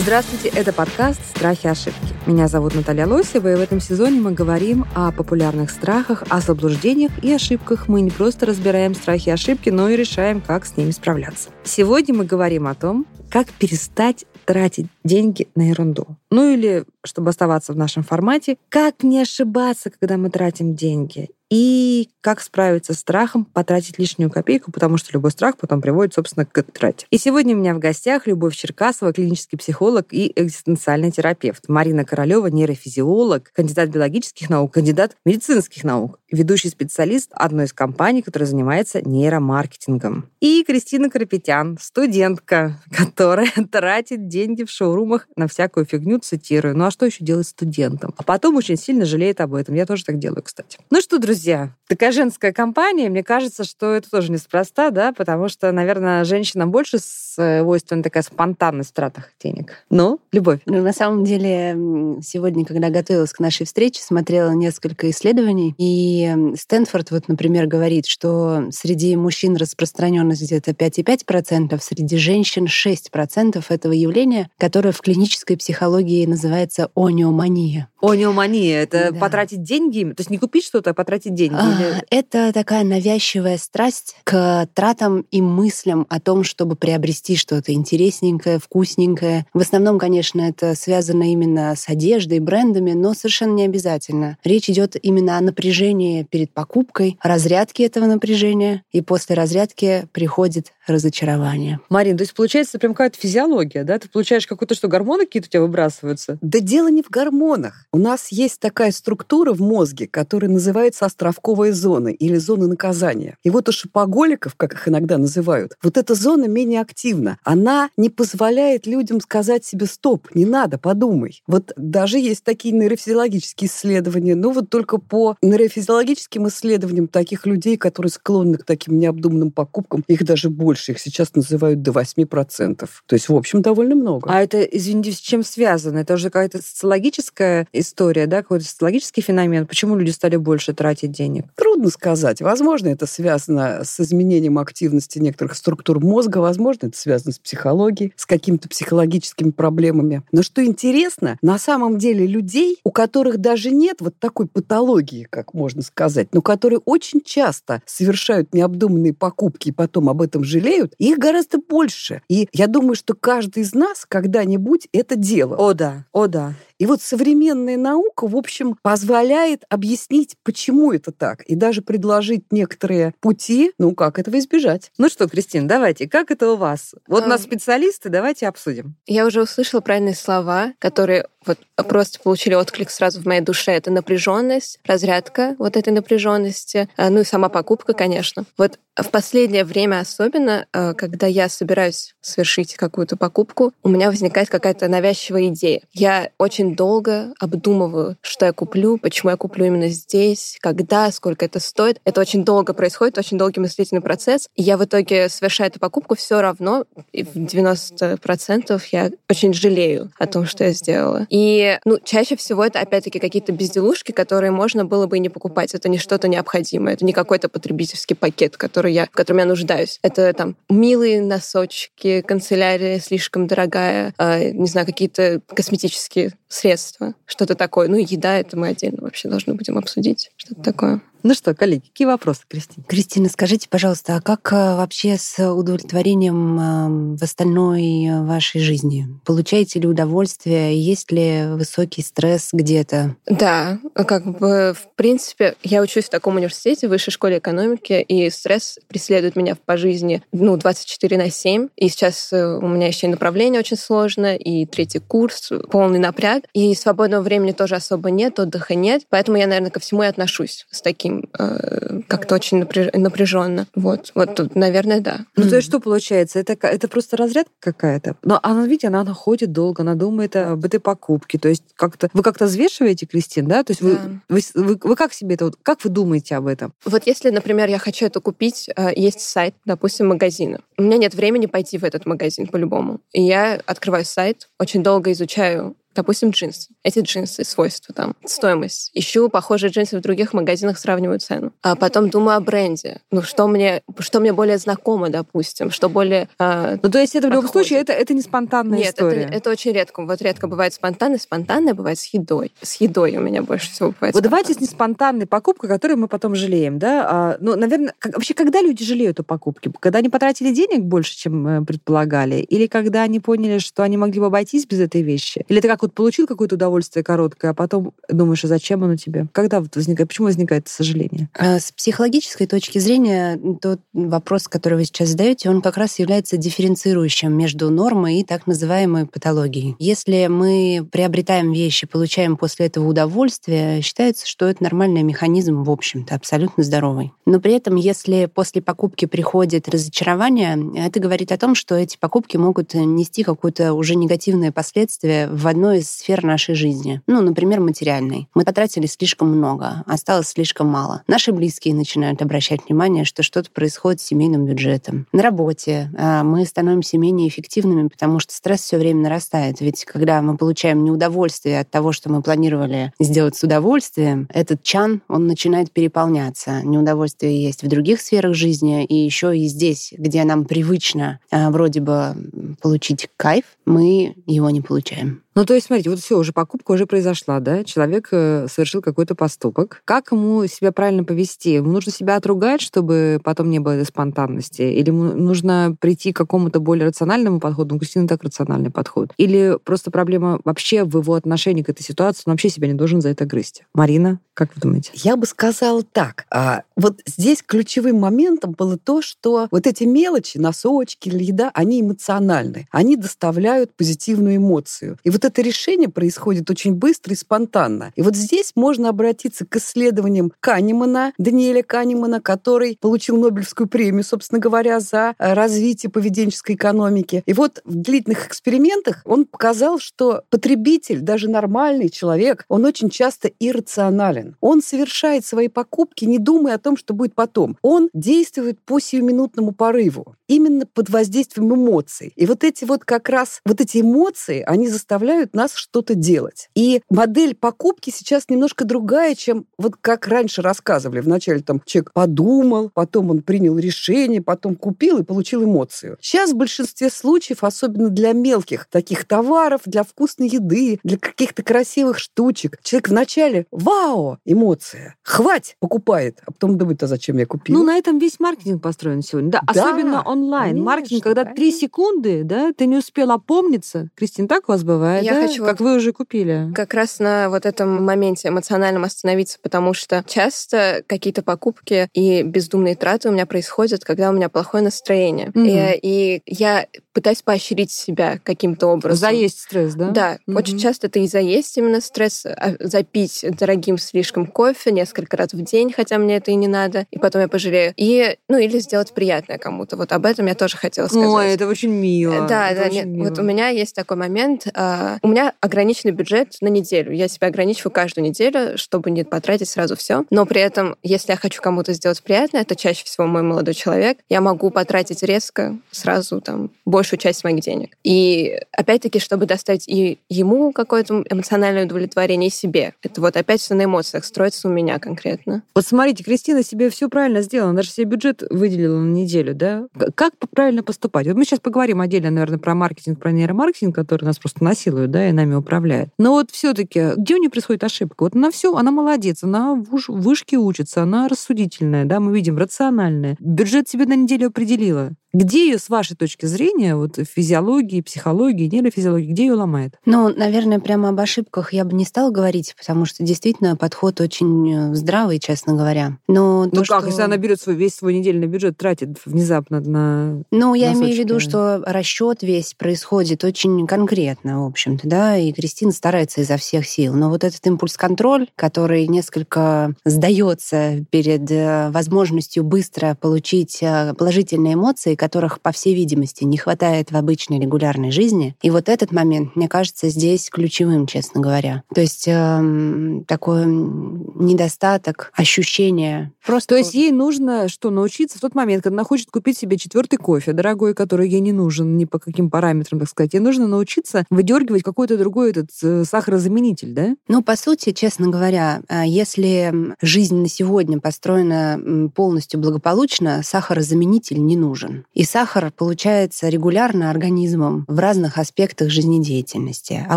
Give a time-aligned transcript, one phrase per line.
[0.00, 2.14] Здравствуйте, это подкаст «Страхи и ошибки».
[2.24, 7.10] Меня зовут Наталья Лосева, и в этом сезоне мы говорим о популярных страхах, о заблуждениях
[7.20, 7.88] и ошибках.
[7.88, 11.48] Мы не просто разбираем страхи и ошибки, но и решаем, как с ними справляться.
[11.64, 16.06] Сегодня мы говорим о том, как перестать тратить деньги на ерунду.
[16.30, 22.08] Ну или, чтобы оставаться в нашем формате, как не ошибаться, когда мы тратим деньги и
[22.28, 26.62] как справиться с страхом потратить лишнюю копейку, потому что любой страх потом приводит, собственно, к
[26.62, 27.06] трате.
[27.10, 32.48] И сегодня у меня в гостях Любовь Черкасова, клинический психолог и экзистенциальный терапевт, Марина Королева,
[32.48, 40.28] нейрофизиолог, кандидат биологических наук, кандидат медицинских наук, ведущий специалист одной из компаний, которая занимается нейромаркетингом.
[40.40, 46.76] И Кристина Карапетян, студентка, которая тратит деньги в шоурумах на всякую фигню, цитирую.
[46.76, 48.12] Ну а что еще делать студентам?
[48.18, 49.74] А потом очень сильно жалеет об этом.
[49.74, 50.78] Я тоже так делаю, кстати.
[50.90, 55.70] Ну что, друзья, такая женская компания, мне кажется, что это тоже неспроста, да, потому что,
[55.70, 59.84] наверное, женщинам больше свойственна такая спонтанность в тратах денег.
[59.88, 60.58] Ну, Любовь.
[60.66, 67.12] Ну, на самом деле, сегодня, когда готовилась к нашей встрече, смотрела несколько исследований, и Стэнфорд,
[67.12, 74.90] вот, например, говорит, что среди мужчин распространенность где-то 5,5%, среди женщин 6% этого явления, которое
[74.90, 77.88] в клинической психологии называется ониомания.
[78.00, 79.18] Ониомания— это да.
[79.18, 80.04] потратить деньги?
[80.04, 81.56] То есть не купить что-то, а потратить тратить деньги?
[81.56, 88.58] А, это такая навязчивая страсть к тратам и мыслям о том, чтобы приобрести что-то интересненькое,
[88.58, 89.46] вкусненькое.
[89.52, 94.38] В основном, конечно, это связано именно с одеждой, брендами, но совершенно не обязательно.
[94.44, 101.80] Речь идет именно о напряжении перед покупкой, разрядке этого напряжения, и после разрядки приходит разочарование.
[101.88, 103.98] Марин, то есть получается прям какая-то физиология, да?
[103.98, 106.38] Ты получаешь какую-то, что гормоны какие-то у тебя выбрасываются?
[106.40, 107.84] Да дело не в гормонах.
[107.92, 113.36] У нас есть такая структура в мозге, которая называется островковая зона или зона наказания.
[113.42, 117.38] И вот у шопоголиков, как их иногда называют, вот эта зона менее активна.
[117.44, 121.42] Она не позволяет людям сказать себе «стоп, не надо, подумай».
[121.46, 128.10] Вот даже есть такие нейрофизиологические исследования, но вот только по нейрофизиологическим исследованиям таких людей, которые
[128.10, 130.92] склонны к таким необдуманным покупкам, их даже больше больше.
[130.92, 132.88] Их сейчас называют до 8%.
[133.06, 134.30] То есть, в общем, довольно много.
[134.30, 135.98] А это, извините, с чем связано?
[135.98, 139.66] Это уже какая-то социологическая история, да, какой-то социологический феномен?
[139.66, 141.46] Почему люди стали больше тратить денег?
[141.56, 142.40] Трудно сказать.
[142.40, 148.26] Возможно, это связано с изменением активности некоторых структур мозга, возможно, это связано с психологией, с
[148.26, 150.22] какими-то психологическими проблемами.
[150.32, 155.54] Но что интересно, на самом деле людей, у которых даже нет вот такой патологии, как
[155.54, 160.94] можно сказать, но которые очень часто совершают необдуманные покупки и потом об этом жалеют, жалеют,
[160.98, 162.22] их гораздо больше.
[162.28, 165.60] И я думаю, что каждый из нас когда-нибудь это делал.
[165.60, 166.54] О да, о да.
[166.78, 173.14] И вот современная наука, в общем, позволяет объяснить, почему это так, и даже предложить некоторые
[173.20, 174.92] пути, ну, как этого избежать.
[174.96, 176.94] Ну что, Кристина, давайте, как это у вас?
[177.06, 178.94] Вот у нас специалисты, давайте обсудим.
[179.06, 181.58] Я уже услышала правильные слова, которые вот
[181.88, 183.72] просто получили отклик сразу в моей душе.
[183.72, 188.44] Это напряженность, разрядка вот этой напряженности, э, ну и сама покупка, конечно.
[188.56, 194.50] Вот в последнее время особенно, э, когда я собираюсь совершить какую-то покупку, у меня возникает
[194.50, 195.80] какая-то навязчивая идея.
[195.92, 201.60] Я очень долго обдумываю, что я куплю, почему я куплю именно здесь, когда, сколько это
[201.60, 202.00] стоит.
[202.04, 204.48] Это очень долго происходит, очень долгий мыслительный процесс.
[204.56, 210.12] И я в итоге совершаю эту покупку все равно, и в 90% я очень жалею
[210.18, 211.26] о том, что я сделала.
[211.30, 215.74] И ну, чаще всего это, опять-таки, какие-то безделушки, которые можно было бы и не покупать.
[215.74, 219.98] Это не что-то необходимое, это не какой-то потребительский пакет, который я, в котором я нуждаюсь.
[220.02, 227.88] Это там милые носочки, канцелярия слишком дорогая, э, не знаю, какие-то косметические средства, что-то такое.
[227.88, 231.00] Ну, еда, это мы отдельно вообще должны будем обсудить, что-то такое.
[231.24, 232.84] Ну что, коллеги, какие вопросы, Кристина?
[232.86, 239.08] Кристина, скажите, пожалуйста, а как э, вообще с удовлетворением эм, в остальной э, вашей жизни?
[239.24, 240.80] Получаете ли удовольствие?
[240.80, 243.16] Есть ли высокий стресс где-то?
[243.26, 248.30] Да, как бы, в принципе, я учусь в таком университете, в высшей школе экономики, и
[248.30, 251.68] стресс преследует меня по жизни, ну, 24 на 7.
[251.76, 256.44] И сейчас э, у меня еще и направление очень сложное, и третий курс, полный напряг.
[256.52, 259.02] И свободного времени тоже особо нет, отдыха нет.
[259.08, 263.66] Поэтому я, наверное, ко всему и отношусь с таким таким э, как-то очень напряженно.
[263.74, 265.20] Вот, вот тут, наверное, да.
[265.36, 266.38] Ну, то есть что получается?
[266.38, 268.16] Это, это просто разрядка какая-то?
[268.22, 271.38] Но она, видите, она, ходит долго, она думает об этой покупке.
[271.38, 273.62] То есть как-то вы как-то взвешиваете, Кристин, да?
[273.62, 273.88] То есть да.
[274.28, 276.72] Вы, вы, вы, вы как себе это, как вы думаете об этом?
[276.84, 280.60] Вот если, например, я хочу это купить, э, есть сайт, допустим, магазина.
[280.76, 283.00] У меня нет времени пойти в этот магазин по-любому.
[283.12, 286.68] И я открываю сайт, очень долго изучаю Допустим, джинсы.
[286.84, 288.92] Эти джинсы, свойства там, стоимость.
[288.94, 291.52] Ищу похожие джинсы в других магазинах, сравниваю цену.
[291.60, 293.00] А потом думаю о бренде.
[293.10, 297.26] Ну, что мне, что мне более знакомо, допустим, что более э, Ну, то есть это
[297.26, 299.22] в любом случае, это, это не спонтанная Нет, история?
[299.22, 300.04] Нет, это, это очень редко.
[300.04, 301.18] Вот редко бывает спонтанно.
[301.18, 302.52] Спонтанное бывает с едой.
[302.62, 306.36] С едой у меня больше всего бывает Вот давайте с неспонтанной покупкой, которую мы потом
[306.36, 307.08] жалеем, да?
[307.10, 309.72] А, ну, наверное, как, вообще, когда люди жалеют о покупке?
[309.80, 312.36] Когда они потратили денег больше, чем э, предполагали?
[312.36, 315.44] Или когда они поняли, что они могли бы обойтись без этой вещи?
[315.48, 319.26] Или это как вот получил какое-то удовольствие короткое, а потом думаешь, а зачем оно тебе?
[319.32, 321.28] Когда вот возникает, почему возникает сожаление?
[321.34, 326.36] А с психологической точки зрения тот вопрос, который вы сейчас задаете, он как раз является
[326.36, 329.76] дифференцирующим между нормой и так называемой патологией.
[329.78, 336.14] Если мы приобретаем вещи, получаем после этого удовольствие, считается, что это нормальный механизм, в общем-то,
[336.14, 337.12] абсолютно здоровый.
[337.26, 342.36] Но при этом, если после покупки приходит разочарование, это говорит о том, что эти покупки
[342.36, 347.00] могут нести какое-то уже негативное последствие в одной из сфер нашей жизни.
[347.06, 348.28] Ну, например, материальной.
[348.34, 351.02] Мы потратили слишком много, осталось слишком мало.
[351.06, 355.06] Наши близкие начинают обращать внимание, что что-то происходит с семейным бюджетом.
[355.12, 359.60] На работе а, мы становимся менее эффективными, потому что стресс все время нарастает.
[359.60, 365.02] Ведь когда мы получаем неудовольствие от того, что мы планировали сделать с удовольствием, этот чан,
[365.08, 366.62] он начинает переполняться.
[366.62, 371.80] Неудовольствие есть в других сферах жизни, и еще и здесь, где нам привычно а, вроде
[371.80, 372.16] бы
[372.60, 375.22] получить кайф, мы его не получаем.
[375.38, 377.62] Ну, то есть, смотрите, вот все, уже покупка уже произошла, да?
[377.62, 379.82] Человек э, совершил какой-то поступок.
[379.84, 381.50] Как ему себя правильно повести?
[381.50, 384.62] Ему нужно себя отругать, чтобы потом не было этой спонтанности?
[384.62, 387.70] Или ему нужно прийти к какому-то более рациональному подходу?
[387.70, 389.12] Ну, у Кристины так рациональный подход.
[389.16, 393.00] Или просто проблема вообще в его отношении к этой ситуации, он вообще себя не должен
[393.00, 393.62] за это грызть?
[393.72, 394.90] Марина, как вы думаете?
[394.94, 396.24] Я бы сказала так.
[396.32, 402.66] А, вот здесь ключевым моментом было то, что вот эти мелочи, носочки, еда, они эмоциональны.
[402.72, 404.98] Они доставляют позитивную эмоцию.
[405.04, 407.92] И вот это решение происходит очень быстро и спонтанно.
[407.94, 414.40] И вот здесь можно обратиться к исследованиям Канемана, Даниэля Канемана, который получил Нобелевскую премию, собственно
[414.40, 417.22] говоря, за э, развитие поведенческой экономики.
[417.26, 423.30] И вот в длительных экспериментах он показал, что потребитель, даже нормальный человек, он очень часто
[423.38, 424.36] иррационален.
[424.40, 427.58] Он совершает свои покупки, не думая о том, что будет потом.
[427.62, 432.12] Он действует по сиюминутному порыву, именно под воздействием эмоций.
[432.16, 436.48] И вот эти вот как раз, вот эти эмоции, они заставляют заставляют нас что-то делать.
[436.54, 441.00] И модель покупки сейчас немножко другая, чем вот как раньше рассказывали.
[441.00, 445.98] Вначале там человек подумал, потом он принял решение, потом купил и получил эмоцию.
[446.00, 451.98] Сейчас в большинстве случаев, особенно для мелких таких товаров, для вкусной еды, для каких-то красивых
[451.98, 454.96] штучек, человек вначале «Вау!» эмоция.
[455.02, 457.58] «Хвать!» покупает, а потом думает, а зачем я купил?
[457.58, 459.30] Ну, на этом весь маркетинг построен сегодня.
[459.30, 460.62] Да, да особенно онлайн.
[460.62, 463.88] Маркетинг, когда три секунды, да, ты не успел опомниться.
[463.94, 465.04] Кристин, так у вас бывает?
[465.08, 465.26] Я да?
[465.26, 466.50] хочу как вы уже купили.
[466.54, 472.76] Как раз на вот этом моменте эмоциональном остановиться, потому что часто какие-то покупки и бездумные
[472.76, 475.28] траты у меня происходят, когда у меня плохое настроение.
[475.28, 475.78] Mm-hmm.
[475.82, 478.98] И, и я пытаюсь поощрить себя каким-то образом.
[478.98, 479.90] Заесть стресс, да?
[479.90, 480.18] Да.
[480.26, 480.36] Mm-hmm.
[480.36, 485.42] Очень часто это и заесть именно стресс, а запить дорогим слишком кофе несколько раз в
[485.42, 487.72] день, хотя мне это и не надо, и потом я пожалею.
[487.76, 489.76] И, ну, или сделать приятное кому-то.
[489.76, 491.08] Вот об этом я тоже хотела сказать.
[491.08, 492.26] Ой, это очень мило.
[492.26, 492.68] Да, это да.
[492.68, 493.08] Нет, мило.
[493.08, 494.46] Вот у меня есть такой момент.
[494.88, 496.92] А, у меня ограниченный бюджет на неделю.
[496.92, 500.04] Я себя ограничиваю каждую неделю, чтобы не потратить сразу все.
[500.10, 503.98] Но при этом, если я хочу кому-то сделать приятное, это чаще всего мой молодой человек,
[504.08, 507.76] я могу потратить резко сразу там большую часть моих денег.
[507.84, 512.74] И опять-таки, чтобы доставить и ему какое-то эмоциональное удовлетворение, и себе.
[512.82, 515.42] Это вот опять все на эмоциях строится у меня конкретно.
[515.54, 517.50] Вот смотрите, Кристина себе все правильно сделала.
[517.50, 519.66] Она же себе бюджет выделила на неделю, да?
[519.94, 521.06] Как правильно поступать?
[521.06, 524.42] Вот мы сейчас поговорим отдельно, наверное, про маркетинг, про нейромаркетинг, который нас просто
[524.78, 525.90] насилует, да, и нами управляет.
[525.98, 528.04] Но вот все-таки, где у нее происходит ошибка?
[528.04, 533.16] Вот она все, она молодец, она в вышке учится, она рассудительная, да, мы видим, рациональная.
[533.18, 534.92] Бюджет себе на неделю определила.
[535.14, 539.74] Где ее, с вашей точки зрения, вот физиологии, психологии, нейрофизиологии, где ее ломает?
[539.86, 544.52] Ну, наверное, прямо об ошибках я бы не стала говорить, потому что действительно подход очень
[544.52, 545.98] э, здравый, честно говоря.
[546.08, 546.86] Но ну то, как, что...
[546.88, 550.98] если она берет свой весь свой недельный бюджет, тратит внезапно на Ну, я имею в
[550.98, 556.66] виду, что расчет весь происходит очень конкретно, в общем-то, да, и Кристина старается изо всех
[556.66, 556.94] сил.
[556.94, 564.96] Но вот этот импульс-контроль, который несколько сдается перед э, возможностью быстро получить э, положительные эмоции,
[565.08, 568.36] которых, по всей видимости, не хватает в обычной регулярной жизни.
[568.42, 571.62] И вот этот момент, мне кажется, здесь ключевым, честно говоря.
[571.74, 576.12] То есть эм, такой недостаток ощущения.
[576.26, 579.56] Просто То есть ей нужно что, научиться в тот момент, когда она хочет купить себе
[579.56, 583.14] четвертый кофе, дорогой, который ей не нужен ни по каким параметрам, так сказать.
[583.14, 586.96] Ей нужно научиться выдергивать какой-то другой этот э, сахарозаменитель, да?
[587.08, 594.36] Ну, по сути, честно говоря, а, если жизнь на сегодня построена полностью благополучно, сахарозаменитель не
[594.36, 594.84] нужен.
[594.98, 599.86] И сахар получается регулярно организмом в разных аспектах жизнедеятельности.
[599.88, 599.96] А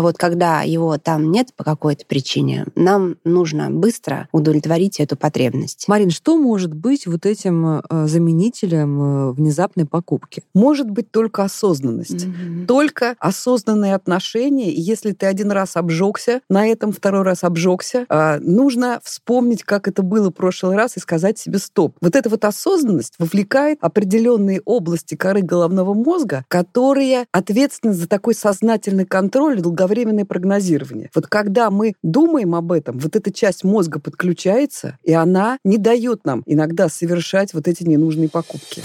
[0.00, 5.88] вот когда его там нет по какой-то причине, нам нужно быстро удовлетворить эту потребность.
[5.88, 10.44] Марин, что может быть вот этим э, заменителем э, внезапной покупки?
[10.54, 12.26] Может быть только осознанность.
[12.68, 14.70] Только осознанные отношения.
[14.70, 19.88] И если ты один раз обжегся, на этом второй раз обжегся, а, нужно вспомнить, как
[19.88, 21.96] это было в прошлый раз, и сказать себе стоп.
[22.00, 29.04] Вот эта вот осознанность вовлекает определенные области коры головного мозга, которые ответственны за такой сознательный
[29.06, 31.10] контроль и долговременное прогнозирование.
[31.14, 36.24] Вот когда мы думаем об этом, вот эта часть мозга подключается, и она не дает
[36.24, 38.82] нам иногда совершать вот эти ненужные покупки.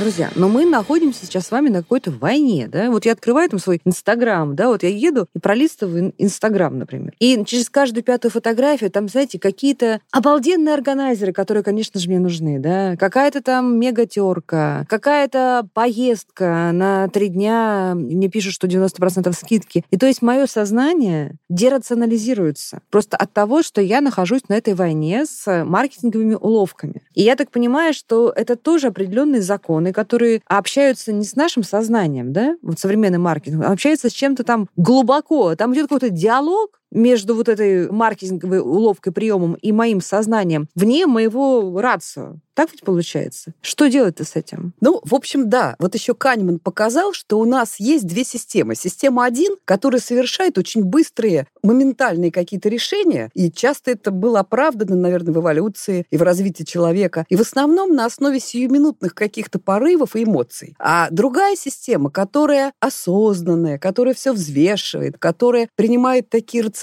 [0.01, 2.91] Друзья, но мы находимся сейчас с вами на какой-то войне, да?
[2.91, 7.13] Вот я открываю там свой Инстаграм, да, вот я еду и пролистываю Инстаграм, например.
[7.19, 12.59] И через каждую пятую фотографию там, знаете, какие-то обалденные органайзеры, которые, конечно же, мне нужны,
[12.59, 12.97] да?
[12.97, 19.85] Какая-то там мегатерка, какая-то поездка на три дня, мне пишут, что 90% скидки.
[19.91, 25.27] И то есть мое сознание дерационализируется просто от того, что я нахожусь на этой войне
[25.27, 27.03] с маркетинговыми уловками.
[27.13, 32.33] И я так понимаю, что это тоже определенные законы, которые общаются не с нашим сознанием,
[32.33, 35.55] да, вот современный маркетинг, а общаются с чем-то там глубоко.
[35.57, 41.81] Там идет какой-то диалог между вот этой маркетинговой уловкой, приемом и моим сознанием вне моего
[41.81, 42.37] рацио.
[42.55, 43.55] Так ведь получается?
[43.63, 44.75] Что делать-то с этим?
[44.83, 45.77] Ну, в общем, да.
[45.79, 48.75] Вот еще Канеман показал, что у нас есть две системы.
[48.75, 55.33] Система один, которая совершает очень быстрые, моментальные какие-то решения, и часто это было оправдано, наверное,
[55.33, 60.25] в эволюции и в развитии человека, и в основном на основе сиюминутных каких-то порывов и
[60.25, 60.75] эмоций.
[60.79, 66.80] А другая система, которая осознанная, которая все взвешивает, которая принимает такие рациональные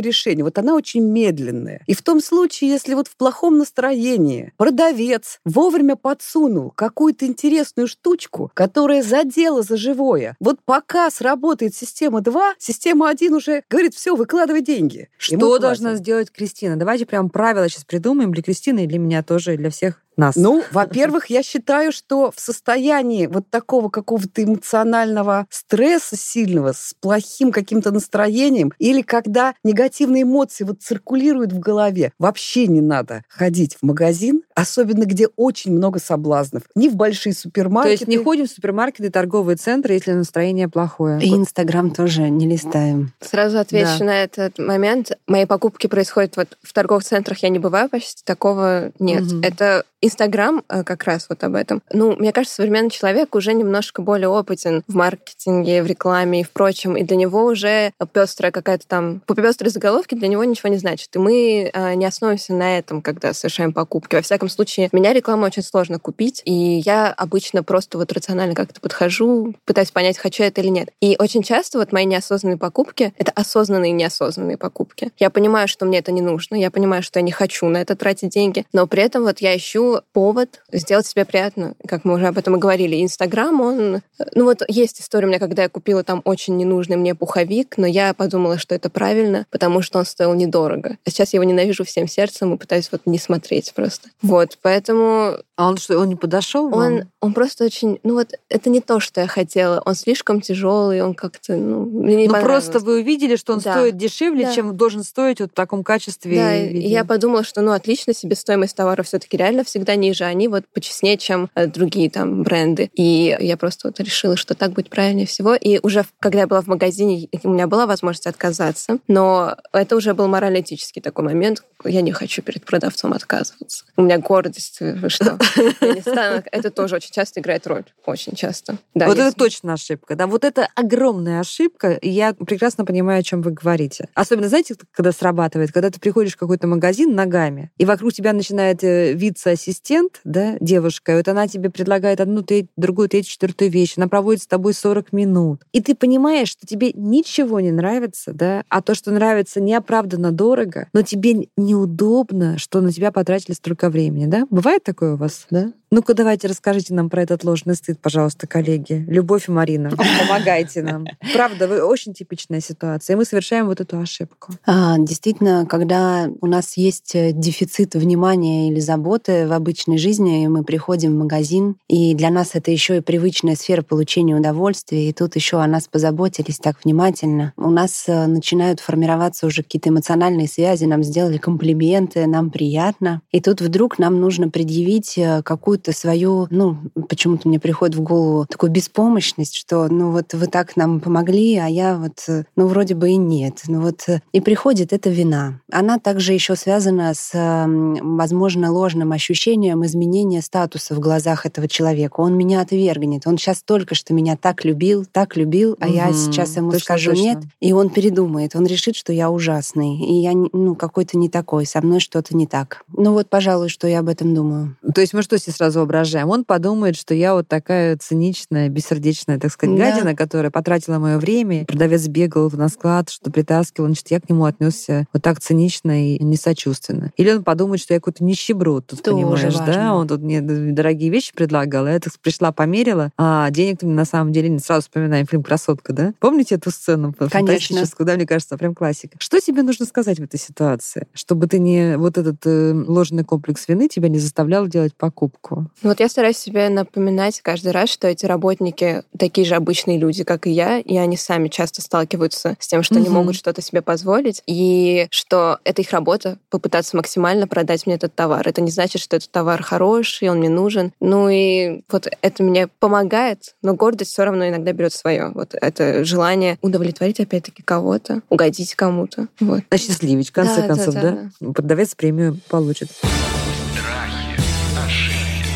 [0.00, 1.82] решения, вот она очень медленная.
[1.86, 8.50] И в том случае, если вот в плохом настроении продавец вовремя подсунул какую-то интересную штучку,
[8.54, 14.62] которая задела за живое, вот пока сработает система 2, система 1 уже говорит, все, выкладывай
[14.62, 15.08] деньги.
[15.18, 16.76] Что должна сделать Кристина?
[16.76, 20.36] Давайте прям правила сейчас придумаем для Кристины и для меня тоже, и для всех нас.
[20.36, 27.52] Ну, во-первых, я считаю, что в состоянии вот такого какого-то эмоционального стресса сильного, с плохим
[27.52, 33.86] каким-то настроением, или когда негативные эмоции вот циркулируют в голове, вообще не надо ходить в
[33.86, 36.64] магазин, особенно где очень много соблазнов.
[36.74, 37.92] Не в большие То супермаркеты.
[37.92, 41.20] есть не ходим в супермаркеты, торговые центры, если настроение плохое.
[41.22, 43.12] И Инстаграм тоже не листаем.
[43.20, 44.04] Сразу отвечу Да.
[44.06, 45.12] на этот момент.
[45.26, 47.38] Мои покупки происходят вот в торговых центрах.
[47.42, 49.22] Я не бываю почти, такого нет.
[49.22, 49.42] Мгм.
[49.42, 51.82] Это Инстаграм э, как раз вот об этом.
[51.92, 56.50] Ну, мне кажется, современный человек уже немножко более опытен в маркетинге, в рекламе и в
[56.50, 59.20] прочем, и для него уже пестрая какая-то там...
[59.26, 61.14] По пестрой заголовке для него ничего не значит.
[61.14, 64.16] И мы э, не основываемся на этом, когда совершаем покупки.
[64.16, 68.80] Во всяком случае, меня рекламу очень сложно купить, и я обычно просто вот рационально как-то
[68.80, 70.88] подхожу, пытаюсь понять, хочу я это или нет.
[71.00, 75.12] И очень часто вот мои неосознанные покупки— это осознанные и неосознанные покупки.
[75.18, 77.94] Я понимаю, что мне это не нужно, я понимаю, что я не хочу на это
[77.94, 82.26] тратить деньги, но при этом вот я ищу повод сделать себе приятно, как мы уже
[82.26, 83.02] об этом и говорили.
[83.02, 84.00] Инстаграм, он...
[84.34, 87.86] Ну вот есть история у меня, когда я купила там очень ненужный мне пуховик, но
[87.86, 90.98] я подумала, что это правильно, потому что он стоил недорого.
[91.06, 94.08] А сейчас я его ненавижу всем сердцем и пытаюсь вот не смотреть просто.
[94.22, 96.68] Вот, поэтому А он что, он не подошел?
[96.68, 96.78] вам?
[96.80, 97.98] он, он просто очень...
[98.02, 99.82] Ну вот это не то, что я хотела.
[99.84, 101.54] Он слишком тяжелый, он как-то...
[101.56, 103.72] Ну, мне не Ну, просто вы увидели, что он Да.
[103.72, 104.54] стоит дешевле, Да.
[104.54, 106.36] чем должен стоить вот в таком качестве.
[106.36, 106.86] Да, виде.
[106.88, 110.64] я подумала, что, ну, отлично, себестоимость товара все таки реально всегда всегда ниже, они вот
[110.74, 112.90] почестнее, чем э, другие там бренды.
[112.94, 115.54] И я просто вот решила, что так будет правильнее всего.
[115.54, 120.14] И уже когда я была в магазине, у меня была возможность отказаться, но это уже
[120.14, 121.62] был морально-этический такой момент.
[121.84, 123.84] Я не хочу перед продавцом отказываться.
[123.96, 125.38] У меня гордость, вы что?
[125.80, 126.42] Я не стану.
[126.50, 127.84] Это тоже очень часто играет роль.
[128.04, 128.78] Очень часто.
[128.94, 130.16] Да, вот это точно ошибка.
[130.16, 134.08] Да, вот это огромная ошибка, я прекрасно понимаю, о чем вы говорите.
[134.14, 138.82] Особенно, знаете, когда срабатывает, когда ты приходишь в какой-то магазин ногами, и вокруг тебя начинает
[138.82, 143.70] э, виться ассистент, да, девушка, и вот она тебе предлагает одну, треть, другую, третью, четвертую
[143.70, 145.62] вещь, она проводит с тобой 40 минут.
[145.72, 150.88] И ты понимаешь, что тебе ничего не нравится, да, а то, что нравится, неоправданно дорого,
[150.92, 154.46] но тебе неудобно, что на тебя потратили столько времени, да?
[154.50, 155.72] Бывает такое у вас, да?
[155.90, 159.06] Ну-ка, давайте расскажите нам про этот ложный стыд, пожалуйста, коллеги.
[159.08, 161.06] Любовь и Марина, помогайте нам.
[161.32, 164.52] Правда, вы очень типичная ситуация, и мы совершаем вот эту ошибку.
[164.66, 170.48] А, Действительно, когда у нас есть э, дефицит внимания или заботы в обычной жизни, и
[170.48, 175.12] мы приходим в магазин, и для нас это еще и привычная сфера получения удовольствия, и
[175.12, 177.52] тут еще о нас позаботились так внимательно.
[177.56, 183.20] У нас э, начинают формироваться уже какие-то эмоциональные связи, нам сделали комплименты, нам приятно.
[183.32, 188.46] И тут вдруг нам нужно предъявить э, какую-то свою, ну, почему-то мне приходит в голову
[188.46, 192.94] такую беспомощность, что, ну, вот вы так нам помогли, а я вот, э, ну, вроде
[192.94, 193.62] бы и нет.
[193.66, 195.60] Ну, вот, и приходит эта вина.
[195.70, 202.20] Она также еще связана с, м, возможно, ложным ощущением изменения статуса в глазах этого человека.
[202.20, 203.26] Он меня отвергнет.
[203.26, 206.14] Он сейчас только что меня так любил, так любил, а я Мгм.
[206.14, 207.22] сейчас ему Точно, скажу точно.
[207.22, 208.54] нет, и он передумает.
[208.54, 212.46] Он решит, что я ужасный, и я, ну, какой-то не такой, со мной что-то не
[212.46, 212.82] так.
[212.96, 214.76] Ну вот, пожалуй, что я об этом думаю.
[214.94, 216.28] То есть мы что себе сразу воображаем?
[216.30, 219.90] Он подумает, что я вот такая циничная, бессердечная, так сказать, Да.
[219.90, 221.64] гадина, которая потратила мое время.
[221.66, 226.22] Продавец бегал на склад, что притаскивал, значит, я к нему отнесся вот так цинично и
[226.22, 227.12] несочувственно.
[227.16, 229.50] Или он подумает, что я какой-то нищеброд тут, Тоже понимаешь, да?
[229.50, 229.94] важно.
[229.96, 234.32] Он тут мне дорогие вещи предлагал, а я так пришла, померила, а денег на самом
[234.32, 234.64] деле нет.
[234.64, 236.12] Сразу вспоминаем фильм «Красотка», да?
[236.20, 239.16] Помните эту сцену фантастическую, да, мне кажется, прям классика.
[239.20, 243.66] Что тебе нужно сказать в этой ситуации, чтобы ты не вот этот э, ложный комплекс
[243.68, 245.70] вины тебя не заставлял делать покупку?
[245.82, 250.24] Ну Вот я стараюсь себе напоминать каждый раз, что эти работники такие же обычные люди,
[250.24, 253.14] как и я, и они сами часто сталкиваются с тем, что не Мгм.
[253.14, 258.46] могут что-то себе позволить, и что это их работа попытаться максимально продать мне этот товар.
[258.46, 260.92] Это не значит, что этот товар хороший, он мне нужен.
[261.00, 265.30] Ну и вот это мне помогает, но гордость все равно иногда берет свое.
[265.34, 269.28] Вот это желание удовлетворить опять-таки кого-то, угодить кому-то.
[269.40, 269.62] Вот.
[269.70, 271.52] Осчастливить, в конце Да, да, концов, да, да?
[271.52, 272.90] Продавец премию получит.
[272.90, 274.38] Страхи,
[274.86, 275.52] ошибки.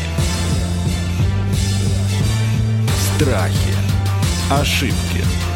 [3.17, 3.73] Страхи.
[4.51, 5.52] Ошибки.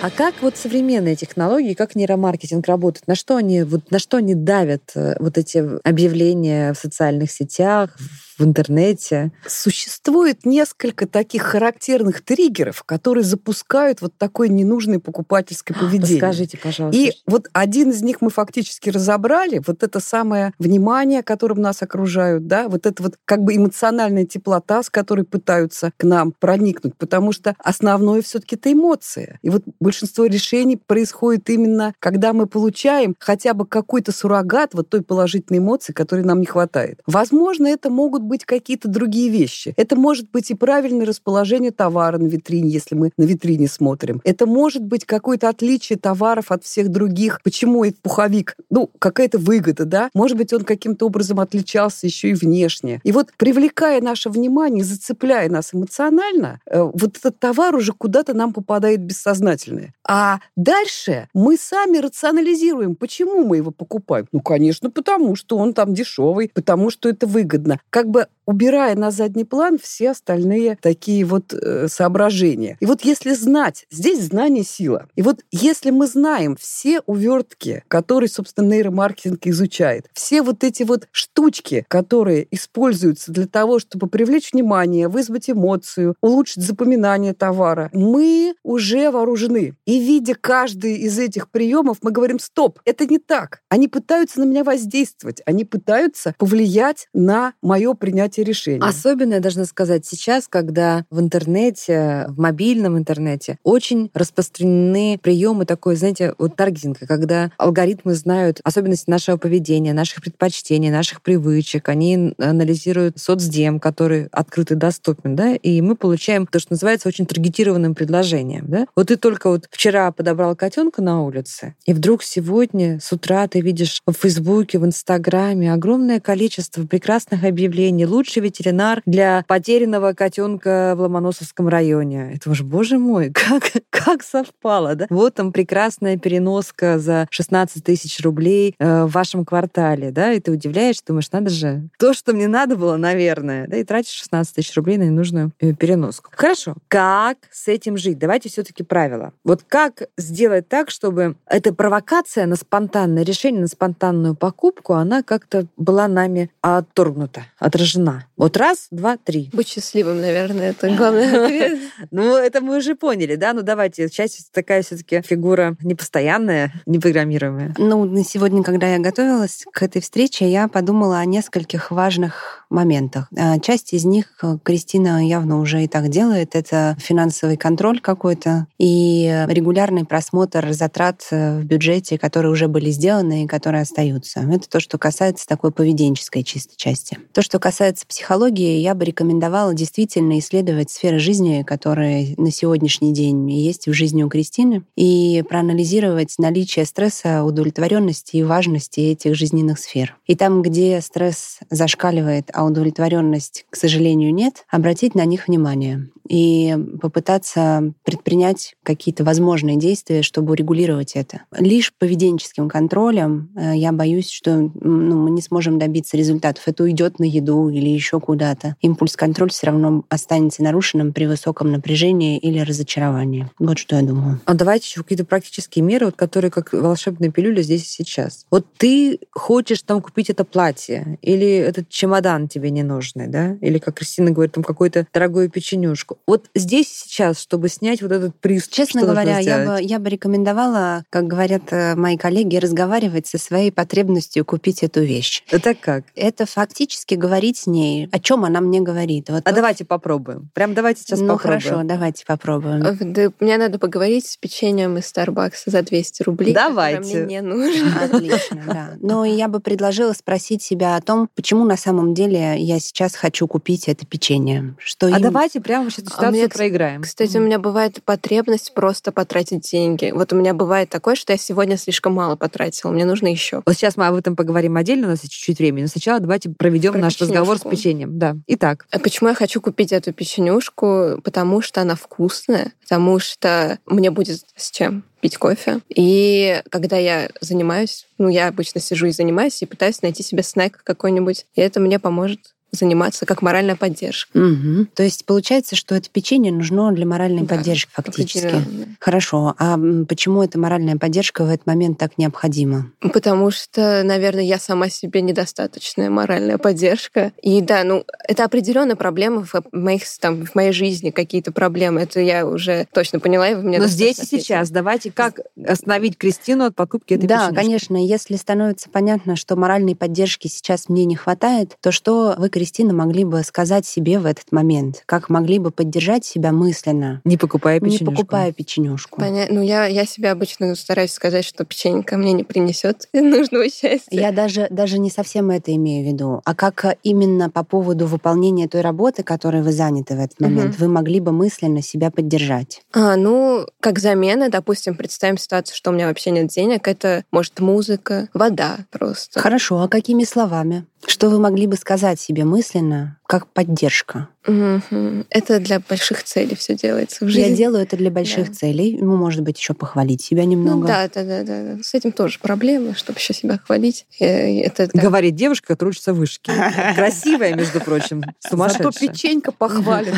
[0.00, 3.08] А как вот современные технологии, как нейромаркетинг работает?
[3.08, 7.96] На что они, вот, на что они давят э, вот эти объявления в социальных сетях,
[8.38, 9.32] в интернете?
[9.46, 16.18] Существует несколько таких характерных триггеров, которые запускают вот такое ненужное покупательское поведение.
[16.18, 17.00] Скажите, пожалуйста.
[17.00, 22.46] И вот один из них мы фактически разобрали, вот это самое внимание, которым нас окружают,
[22.46, 27.32] да, вот это вот как бы эмоциональная теплота, с которой пытаются к нам проникнуть, потому
[27.32, 29.38] что основное все-таки это эмоция.
[29.42, 35.02] И вот большинство решений происходит именно, когда мы получаем хотя бы какой-то суррогат вот той
[35.02, 37.00] положительной эмоции, которой нам не хватает.
[37.06, 39.74] Возможно, это могут быть какие-то другие вещи.
[39.76, 44.20] Это может быть и правильное расположение товара на витрине, если мы на витрине смотрим.
[44.24, 47.40] Это может быть какое-то отличие товаров от всех других.
[47.42, 48.56] Почему этот пуховик?
[48.70, 50.10] Ну, какая-то выгода, да?
[50.14, 53.00] Может быть, он каким-то образом отличался еще и внешне.
[53.02, 58.52] И вот привлекая наше внимание, зацепляя нас эмоционально, э, вот этот товар уже куда-то нам
[58.52, 59.94] попадает бессознательное.
[60.06, 64.26] А дальше мы сами рационализируем, почему мы его покупаем.
[64.32, 67.80] Ну, конечно, потому что он там дешевый, потому что это выгодно.
[67.90, 68.17] Как бы
[68.48, 72.78] убирая на задний план все остальные такие вот э, соображения.
[72.80, 75.06] И вот если знать, здесь знание сила.
[75.16, 81.08] И вот если мы знаем все увертки, которые, собственно, нейромаркетинг изучает, все вот эти вот
[81.12, 89.10] штучки, которые используются для того, чтобы привлечь внимание, вызвать эмоцию, улучшить запоминание товара, мы уже
[89.10, 89.74] вооружены.
[89.84, 93.60] И видя каждый из этих приемов, мы говорим, стоп, это не так.
[93.68, 98.80] Они пытаются на меня воздействовать, они пытаются повлиять на мое принятия решений.
[98.80, 105.96] Особенно, я должна сказать, сейчас, когда в интернете, в мобильном интернете очень распространены приемы такой,
[105.96, 113.18] знаете, вот таргетинга, когда алгоритмы знают особенности нашего поведения, наших предпочтений, наших привычек, они анализируют
[113.18, 118.64] соцдем, который открыт и доступен, да, и мы получаем то, что называется очень таргетированным предложением,
[118.68, 118.86] да.
[118.96, 123.60] Вот ты только вот вчера подобрал котенка на улице, и вдруг сегодня с утра ты
[123.60, 127.87] видишь в Фейсбуке, в Инстаграме огромное количество прекрасных объявлений.
[127.88, 132.32] Лучший ветеринар для потерянного котенка в Ломоносовском районе.
[132.34, 135.06] Это уж, боже мой, как, как совпало, да?
[135.10, 140.52] Вот там прекрасная переноска за 16 тысяч рублей э, в вашем квартале, да, и ты
[140.52, 144.74] удивляешься, думаешь, надо же, то, что мне надо было, наверное, да, и тратишь 16 тысяч
[144.76, 146.30] рублей на ненужную э, переноску.
[146.34, 146.74] Хорошо.
[146.88, 148.18] Как с этим жить?
[148.18, 149.32] Давайте все-таки правила.
[149.44, 155.66] Вот как сделать так, чтобы эта провокация на спонтанное решение, на спонтанную покупку, она как-то
[155.76, 157.44] была нами отторгнута,
[157.78, 158.26] отражена.
[158.36, 159.50] Вот раз, два, три.
[159.52, 161.78] Быть счастливым, наверное, это главный ответ.
[162.10, 163.52] Ну, это мы уже поняли, да?
[163.52, 164.08] Ну, давайте.
[164.08, 167.74] Часть такая все-таки фигура непостоянная, непрограммируемая.
[167.78, 173.28] Ну, на сегодня, когда я готовилась к этой встрече, я подумала о нескольких важных моментах.
[173.36, 176.54] А, часть из них э, Кристина явно уже и так делает.
[176.54, 183.44] Это финансовый контроль какой-то и регулярный просмотр затрат э, в бюджете, которые уже были сделаны
[183.44, 184.40] и которые остаются.
[184.40, 187.18] Это то, что касается такой поведенческой чистой части.
[187.32, 193.50] То, что касается психологии, я бы рекомендовала действительно исследовать сферы жизни, которые на сегодняшний день
[193.50, 200.16] есть в жизни у Кристины, и проанализировать наличие стресса, удовлетворенности и важности этих жизненных сфер.
[200.26, 206.76] И там, где стресс зашкаливает, а удовлетворенность, к сожалению, нет, обратить на них внимание и
[207.00, 211.42] попытаться предпринять какие-то возможные действия, чтобы урегулировать это.
[211.56, 216.64] Лишь поведенческим контролем э, я боюсь, что ну, мы не сможем добиться результатов.
[216.66, 218.76] Это уйдет на еду или еще куда-то.
[218.80, 223.50] Импульс-контроль все равно останется нарушенным при высоком напряжении или разочаровании.
[223.58, 224.40] Вот что я думаю.
[224.44, 228.46] А давайте еще какие-то практические меры, вот, которые как волшебная пилюля здесь и сейчас.
[228.50, 233.56] Вот ты хочешь там купить это платье, или этот чемодан тебе не нужный, да?
[233.60, 236.18] Или, как Кристина говорит, там какую-то дорогую печенюшку.
[236.26, 241.04] Вот здесь сейчас, чтобы снять вот этот приз, Честно говоря, я бы, я бы рекомендовала,
[241.10, 245.42] как говорят э, мои коллеги, разговаривать со своей потребностью купить эту вещь.
[245.50, 246.04] Это как?
[246.14, 247.14] Это фактически
[247.48, 249.28] говорить с ней, о чем она мне говорит.
[249.30, 249.54] Вот а вот.
[249.54, 250.50] давайте попробуем.
[250.54, 251.60] Прям давайте сейчас ну, попробуем.
[251.60, 252.82] Ну хорошо, давайте попробуем.
[252.82, 256.54] Э, да, мне надо поговорить с печеньем из Starbucks за 200 рублей.
[256.54, 257.24] Давайте.
[257.24, 258.04] Мне не нужно.
[258.04, 258.90] Отлично, да.
[259.00, 263.46] Но я бы предложила спросить себя о том, почему на самом деле я сейчас хочу
[263.46, 264.74] купить это печенье.
[264.78, 265.20] Что а им...
[265.20, 267.02] давайте прямо сейчас ситуацию а меня, проиграем.
[267.02, 267.40] Кстати, mm.
[267.40, 270.12] у меня бывает потребность просто потратить деньги.
[270.14, 273.62] Вот у меня бывает такое, что я сегодня слишком мало потратила, мне нужно еще.
[273.64, 275.82] Вот сейчас мы об этом поговорим отдельно, у нас чуть-чуть времени.
[275.82, 277.37] Но сначала давайте проведем Про наш печенюшку.
[277.40, 278.18] Разговор с печеньем.
[278.18, 278.36] Да.
[278.46, 278.86] Итак.
[278.90, 281.20] А почему я хочу купить эту печенюшку?
[281.22, 285.80] Потому что она вкусная, потому что мне будет с чем пить кофе.
[285.88, 290.80] И когда я занимаюсь, ну, я обычно сижу и занимаюсь, и пытаюсь найти себе снэк
[290.84, 294.36] какой-нибудь, и это мне поможет заниматься как моральная поддержка.
[294.36, 294.86] Угу.
[294.94, 298.64] То есть получается, что это печенье нужно для моральной да, поддержки фактически.
[299.00, 299.54] Хорошо.
[299.58, 299.78] А
[300.08, 302.90] почему эта моральная поддержка в этот момент так необходима?
[303.00, 307.32] Потому что, наверное, я сама себе недостаточная моральная поддержка.
[307.42, 312.02] И да, ну это определенная проблема в моих там в моей жизни какие-то проблемы.
[312.02, 313.78] Это я уже точно поняла, и вы мне.
[313.78, 317.54] Но здесь и сейчас давайте как остановить Кристину от покупки этой Да, печенюшки?
[317.54, 318.06] конечно.
[318.06, 323.22] Если становится понятно, что моральной поддержки сейчас мне не хватает, то что вы Кристина, могли
[323.22, 325.04] бы сказать себе в этот момент?
[325.06, 327.20] Как могли бы поддержать себя мысленно?
[327.24, 328.04] Не покупая печенюшку.
[328.04, 329.20] Не покупая печенюшку.
[329.20, 329.46] Поня...
[329.48, 334.08] Ну, я, я себе обычно стараюсь сказать, что печенька мне не принесет нужного счастья.
[334.10, 336.42] Я даже, даже не совсем это имею в виду.
[336.44, 340.80] А как именно по поводу выполнения той работы, которой вы заняты в этот момент, угу.
[340.80, 342.82] вы могли бы мысленно себя поддержать?
[342.92, 347.60] А, ну, как замена, допустим, представим ситуацию, что у меня вообще нет денег, это может
[347.60, 349.38] музыка, вода просто.
[349.38, 350.86] Хорошо, а какими словами?
[351.06, 354.28] Что вы могли бы сказать себе мысленно, как поддержка?
[354.46, 355.26] Угу.
[355.28, 357.50] Это для больших целей все делается в жизни.
[357.50, 358.54] Я делаю это для больших да.
[358.54, 358.96] целей.
[358.98, 360.80] Ну, может быть, еще похвалить себя немного.
[360.80, 361.82] Ну, да, да, да, да.
[361.82, 364.06] С этим тоже проблема, чтобы еще себя хвалить.
[364.18, 365.02] Э, это, да.
[365.02, 366.50] Говорит девушка, которая учится в вышке.
[366.96, 368.90] Красивая, между прочим, сумасшедшая.
[368.92, 370.14] Зато печенька похвалит.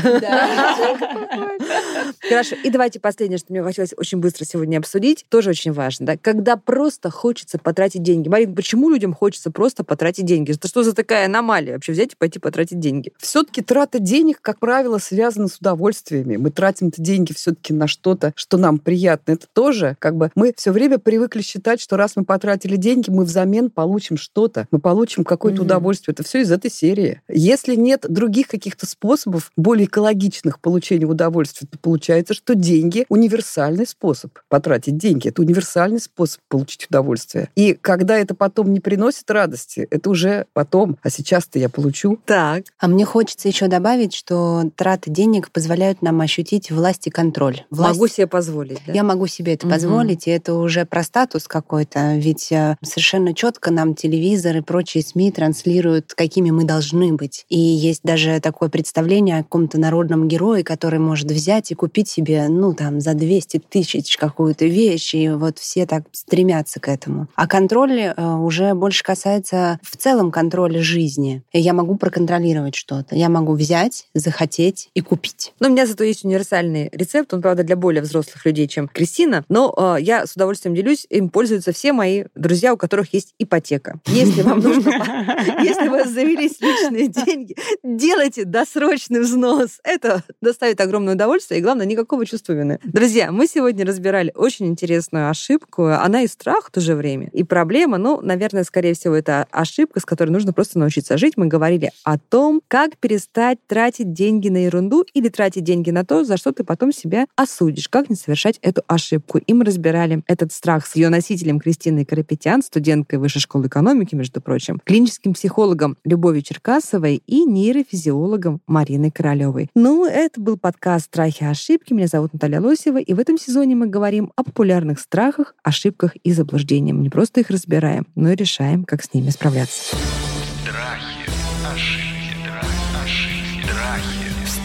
[2.28, 2.54] Хорошо.
[2.62, 6.06] И давайте последнее, что мне хотелось очень быстро сегодня обсудить, тоже очень важно.
[6.06, 6.16] Да?
[6.16, 8.28] Когда просто хочется потратить деньги.
[8.28, 10.52] Марин, почему людям хочется просто потратить деньги?
[10.52, 12.99] Это что за такая аномалия вообще взять и пойти потратить деньги?
[13.00, 13.12] Деньги.
[13.18, 16.36] Все-таки трата денег, как правило, связана с удовольствиями.
[16.36, 19.32] Мы тратим эти деньги все-таки на что-то, что нам приятно.
[19.32, 23.24] Это тоже, как бы, мы все время привыкли считать, что раз мы потратили деньги, мы
[23.24, 25.64] взамен получим что-то, мы получим какое-то mm-hmm.
[25.64, 26.12] удовольствие.
[26.12, 27.22] Это все из этой серии.
[27.28, 34.38] Если нет других каких-то способов более экологичных получения удовольствия, то получается, что деньги универсальный способ
[34.48, 35.28] потратить деньги.
[35.28, 37.50] Это универсальный способ получить удовольствие.
[37.54, 40.96] И когда это потом не приносит радости, это уже потом.
[41.02, 42.18] А сейчас-то я получу.
[42.26, 42.64] Так.
[42.78, 47.62] А мне хочется еще добавить, что траты денег позволяют нам ощутить власть и контроль.
[47.70, 47.94] Власть...
[47.94, 48.92] Могу себе позволить, да?
[48.92, 49.74] Я могу себе это угу.
[49.74, 52.16] позволить, и это уже про статус какой-то.
[52.16, 57.44] Ведь э, совершенно четко нам телевизор и прочие СМИ транслируют, какими мы должны быть.
[57.48, 62.48] И есть даже такое представление о каком-то народном герое, который может взять и купить себе,
[62.48, 67.28] ну, там, за 200 тысяч какую-то вещь, и вот все так стремятся к этому.
[67.34, 71.42] А контроль э, уже больше касается в целом контроля жизни.
[71.52, 73.14] Я могу проконтролировать что-то.
[73.14, 75.52] Я могу взять, захотеть и купить.
[75.60, 77.32] Но у меня зато есть универсальный рецепт.
[77.34, 79.44] Он, правда, для более взрослых людей, чем Кристина.
[79.48, 81.06] Но э, я с удовольствием делюсь.
[81.10, 84.00] Им пользуются все мои друзья, у которых есть ипотека.
[84.06, 84.90] Если вам нужно...
[85.62, 89.80] Если у вас завелись личные деньги, делайте досрочный взнос.
[89.84, 92.78] Это доставит огромное удовольствие и, главное, никакого чувства вины.
[92.82, 95.86] Друзья, мы сегодня разбирали очень интересную ошибку.
[95.86, 97.98] Она и страх в то же время, и проблема.
[97.98, 101.34] Ну, наверное, скорее всего, это ошибка, с которой нужно просто научиться жить.
[101.36, 106.22] Мы говорили о том, как перестать тратить деньги на ерунду или тратить деньги на то,
[106.22, 109.38] за что ты потом себя осудишь, как не совершать эту ошибку.
[109.38, 114.40] И мы разбирали этот страх с ее носителем Кристиной Карапетян, студенткой Высшей школы экономики, между
[114.40, 119.68] прочим, клиническим психологом Любовью Черкасовой и нейрофизиологом Мариной Королевой.
[119.74, 121.92] Ну, это был подкаст «Страхи и ошибки».
[121.92, 126.30] Меня зовут Наталья Лосева, и в этом сезоне мы говорим о популярных страхах, ошибках и
[126.30, 126.96] заблуждениях.
[126.96, 129.96] Не просто их разбираем, но и решаем, как с ними справляться.